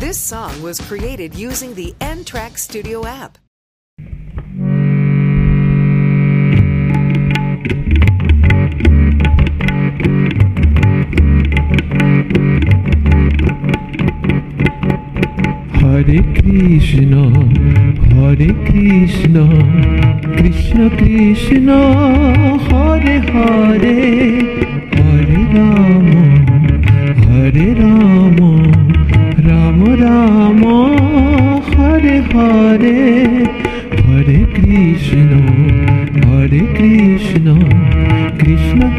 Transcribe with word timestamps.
This 0.00 0.16
song 0.16 0.62
was 0.62 0.80
created 0.80 1.34
using 1.34 1.74
the 1.74 1.92
N 2.00 2.24
Track 2.24 2.56
Studio 2.56 3.04
app. 3.04 3.36
Hare 15.74 16.22
Krishna, 16.38 17.24
Hare 18.14 18.54
Krishna, 18.70 19.46
Krishna 20.36 20.90
Krishna, 20.96 21.78
Hare 22.70 23.20
Hare, 23.20 23.82
Hare 24.94 25.42
Rama, 25.52 26.38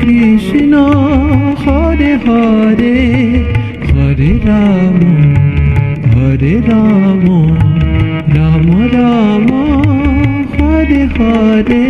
কৃষ্ণ 0.01 0.73
হরে 1.63 2.13
হরে 2.25 2.99
হরে 3.89 4.31
রাম 4.45 4.97
হরে 6.13 6.55
রাম 6.67 7.23
রাম 8.35 8.65
রাম 8.93 9.47
হরে 10.53 11.01
হরে 11.15 11.85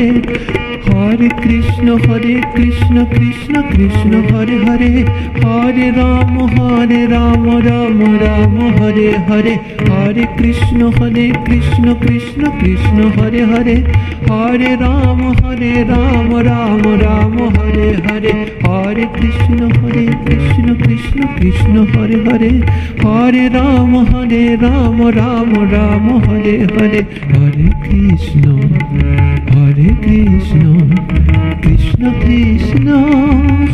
হরে 1.09 1.29
কৃষ্ণ 1.43 1.97
হরে 1.97 2.41
কৃষ্ণ 2.55 3.05
কৃষ্ণ 3.05 3.61
কৃষ্ণ, 3.61 4.35
হরে 4.35 4.57
হরে। 4.57 5.05
হরে 5.43 5.91
রাম 5.91 6.39
হরে 6.41 7.07
রাম 7.07 7.57
রাম 7.57 8.17
রাম, 8.21 8.81
হরে 8.81 9.11
হরে। 9.29 9.57
হরে 9.89 10.25
কৃষ্ণ 10.37 10.91
হরে 10.99 11.31
কৃষ্ণ 11.45 11.95
কৃষ্ণ 12.01 12.45
কৃষ্ণ, 12.59 13.21
হরে 13.21 13.45
হরে। 13.45 13.83
হরে 14.29 14.75
রাম 14.75 15.27
হরে 15.27 15.83
রাম 15.83 16.35
রাম 16.35 16.81
রাম, 17.01 17.43
হরে 17.43 17.93
হরে। 17.93 18.33
হরে 18.67 19.05
কৃষ্ণ 19.21 19.71
হরে 19.71 20.05
কৃষ্ণ 20.25 20.75
কৃষ্ণ 20.75 21.21
কৃষ্ণ, 21.37 21.85
হরে 21.95 22.15
হরে। 22.15 22.61
হরে 23.05 23.49
রাম 23.49 23.95
হরে 23.97 24.57
রাম 24.61 25.07
রাম 25.07 25.63
রাম, 25.71 26.17
হরে 26.17 26.67
হরে। 26.75 27.03
হরে 27.37 27.69
কৃষ্ণ। 27.83 28.59
হরে 29.69 29.91
কৃষ্ণ 30.03 30.63
কৃষ্ণ 31.61 32.01
কৃষ্ণ 32.21 32.87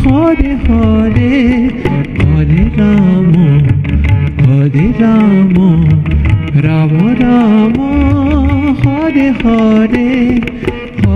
হরে 0.01 0.51
হরে 0.65 1.35
হরে 2.19 2.63
রাম 2.77 3.31
হরে 4.41 4.87
রাম 4.99 5.55
রাম 6.57 6.93
রাম 7.21 7.75
হরে 8.81 9.27
হরে 9.39 10.11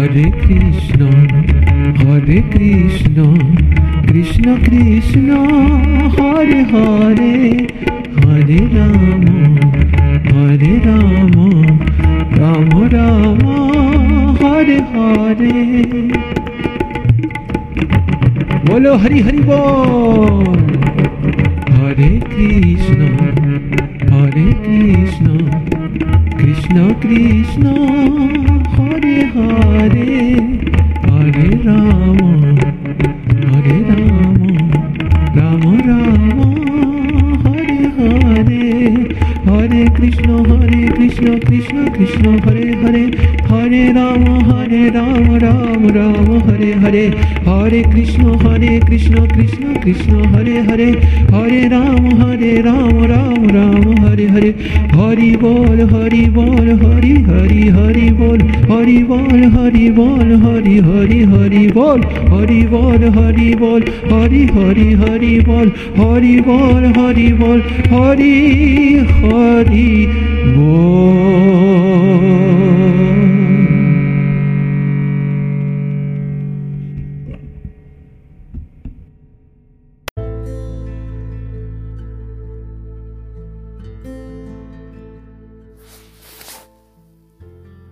হরে 0.00 0.28
কৃষ্ণ 0.40 1.00
হরে 2.00 2.38
কৃষ্ণ 2.52 3.16
কৃষ্ণ 4.08 4.46
কৃষ্ণ 4.64 5.28
হরে 6.14 6.60
হরে 6.72 7.34
হরে 8.16 8.60
রাম 8.74 9.24
হরে 10.28 10.74
রাম 10.86 11.34
রাম 12.38 12.70
রাম 12.92 13.40
হরে 14.40 14.78
হরে 14.90 15.58
বলো 18.66 18.92
হরি 18.94 19.18
হরি 19.20 19.42
বল 19.42 20.58
হরে 21.72 22.10
কৃষ্ণ 22.30 23.00
হরে 24.10 24.48
কৃষ্ণ 24.64 25.26
কৃষ্ণ 26.38 26.76
কৃষ্ণ 27.02 27.64
কৃষ্ণ 41.86 42.38
হরে 42.38 42.74
হরে 42.84 43.10
হরে 43.50 43.92
রাম 43.92 44.50
হরে 44.50 44.90
রাম 44.90 45.38
রাম 45.42 45.88
রাম, 45.94 46.38
হরে 46.38 46.72
হরে। 46.72 47.10
হরে 47.46 47.84
কৃষ্ণ 47.94 48.24
হরে 48.24 48.80
কৃষ্ণ 48.86 49.26
কৃষ্ণ 49.26 49.74
কৃষ্ণ, 49.82 50.22
হরে 50.34 50.62
হরে। 50.62 50.92
হরে 51.32 51.68
রাম 51.68 52.22
হরে 52.22 52.62
রাম 52.62 53.04
রাম 53.04 53.48
রাম, 53.54 54.06
হরে 54.06 54.28
হরে। 54.28 54.52
হরি 54.94 55.36
বল 55.40 55.80
হরি 55.80 56.30
বল, 56.30 56.72
হরি 56.72 57.22
হরি 57.22 57.68
হরি 57.68 58.10
বল। 58.10 58.38
হরি 58.70 59.04
বল 59.04 59.44
হরি 59.44 59.90
বল, 59.90 60.36
হরি 60.36 60.80
হরি 60.80 61.24
হরি 61.24 61.68
বল। 61.74 62.00
হরি 62.30 62.66
বল 62.70 63.08
হরি 63.08 63.54
বল, 63.54 63.82
হরি 64.10 64.46
হরি 64.46 64.94
হরি 64.94 65.40
বল। 65.46 65.70
হরি 65.98 66.40
বল 66.40 66.92
হরি 66.96 67.32
বল, 67.32 67.60
হরি 67.90 68.40
হরি 69.22 70.06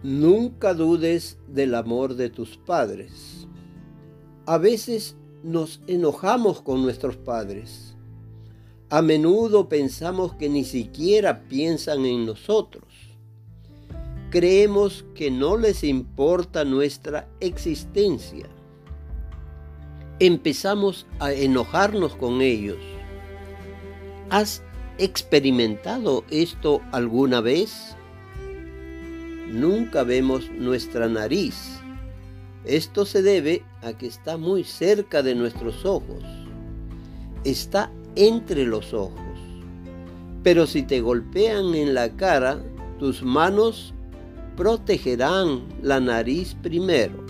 Nunca 0.08 0.72
dudes 0.72 1.36
del 1.48 1.74
amor 1.74 2.14
de 2.14 2.30
tus 2.30 2.56
padres. 2.56 3.46
A 4.46 4.56
veces 4.56 5.16
nos 5.42 5.82
enojamos 5.86 6.62
con 6.62 6.80
nuestros 6.80 7.18
padres. 7.18 7.94
A 8.88 9.02
menudo 9.02 9.68
pensamos 9.68 10.32
que 10.32 10.48
ni 10.48 10.64
siquiera 10.64 11.42
piensan 11.46 12.06
en 12.06 12.24
nosotros. 12.24 12.86
Creemos 14.30 15.04
que 15.14 15.30
no 15.30 15.58
les 15.58 15.84
importa 15.84 16.64
nuestra 16.64 17.28
existencia. 17.40 18.46
Empezamos 20.20 21.06
a 21.18 21.34
enojarnos 21.34 22.16
con 22.16 22.40
ellos. 22.40 22.78
¿Has 24.30 24.62
experimentado 24.96 26.24
esto 26.30 26.80
alguna 26.92 27.42
vez? 27.42 27.97
Nunca 29.48 30.04
vemos 30.04 30.50
nuestra 30.50 31.08
nariz. 31.08 31.80
Esto 32.64 33.06
se 33.06 33.22
debe 33.22 33.62
a 33.82 33.92
que 33.92 34.06
está 34.06 34.36
muy 34.36 34.64
cerca 34.64 35.22
de 35.22 35.34
nuestros 35.34 35.84
ojos. 35.84 36.22
Está 37.44 37.90
entre 38.16 38.64
los 38.66 38.92
ojos. 38.92 39.18
Pero 40.42 40.66
si 40.66 40.82
te 40.82 41.00
golpean 41.00 41.74
en 41.74 41.94
la 41.94 42.10
cara, 42.10 42.62
tus 42.98 43.22
manos 43.22 43.94
protegerán 44.56 45.62
la 45.82 46.00
nariz 46.00 46.56
primero. 46.62 47.24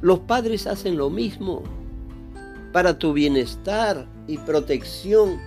Los 0.00 0.20
padres 0.20 0.66
hacen 0.66 0.96
lo 0.96 1.10
mismo. 1.10 1.62
Para 2.72 2.98
tu 2.98 3.12
bienestar 3.12 4.08
y 4.26 4.38
protección 4.38 5.38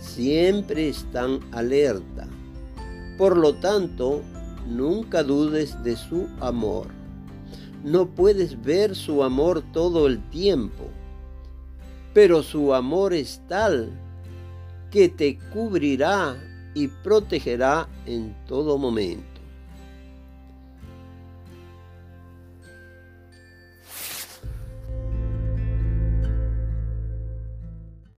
siempre 0.00 0.88
están 0.88 1.40
alerta. 1.52 2.26
Por 3.18 3.36
lo 3.36 3.54
tanto, 3.54 4.22
Nunca 4.66 5.22
dudes 5.22 5.82
de 5.84 5.96
su 5.96 6.26
amor. 6.40 6.86
No 7.84 8.06
puedes 8.06 8.62
ver 8.62 8.94
su 8.96 9.22
amor 9.22 9.62
todo 9.72 10.06
el 10.06 10.18
tiempo, 10.30 10.84
pero 12.14 12.42
su 12.42 12.72
amor 12.72 13.12
es 13.12 13.42
tal 13.46 13.92
que 14.90 15.08
te 15.08 15.38
cubrirá 15.52 16.36
y 16.74 16.88
protegerá 16.88 17.88
en 18.06 18.34
todo 18.46 18.78
momento. 18.78 19.33